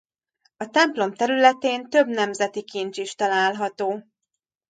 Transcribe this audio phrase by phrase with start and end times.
[0.57, 4.03] A templom területén több nemzeti kincs is található.